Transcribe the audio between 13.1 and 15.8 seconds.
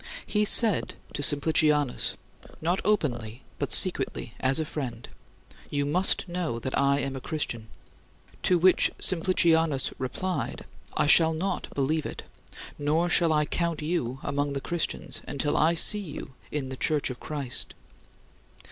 I count you among the Christians, until I